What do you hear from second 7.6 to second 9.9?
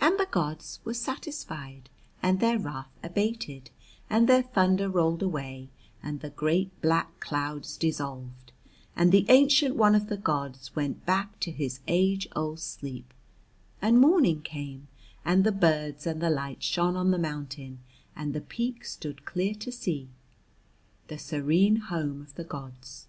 dissolved, and the ancient